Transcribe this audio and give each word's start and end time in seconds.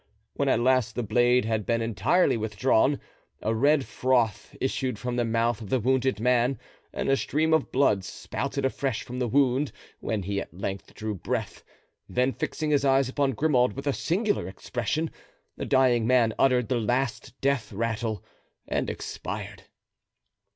When 0.33 0.49
at 0.49 0.59
last 0.59 0.95
the 0.95 1.03
blade 1.03 1.45
had 1.45 1.63
been 1.63 1.79
entirely 1.79 2.35
withdrawn, 2.35 2.99
a 3.43 3.53
red 3.53 3.85
froth 3.85 4.55
issued 4.59 4.97
from 4.97 5.15
the 5.15 5.23
mouth 5.23 5.61
of 5.61 5.69
the 5.69 5.79
wounded 5.79 6.19
man 6.19 6.57
and 6.91 7.07
a 7.07 7.15
stream 7.15 7.53
of 7.53 7.71
blood 7.71 8.03
spouted 8.03 8.65
afresh 8.65 9.03
from 9.03 9.19
the 9.19 9.27
wound 9.27 9.71
when 9.99 10.23
he 10.23 10.41
at 10.41 10.51
length 10.57 10.95
drew 10.95 11.13
breath; 11.13 11.63
then, 12.09 12.33
fixing 12.33 12.71
his 12.71 12.83
eyes 12.83 13.09
upon 13.09 13.33
Grimaud 13.33 13.73
with 13.73 13.85
a 13.85 13.93
singular 13.93 14.47
expression, 14.47 15.11
the 15.55 15.65
dying 15.67 16.07
man 16.07 16.33
uttered 16.39 16.67
the 16.69 16.79
last 16.81 17.39
death 17.39 17.71
rattle 17.71 18.23
and 18.67 18.89
expired. 18.89 19.65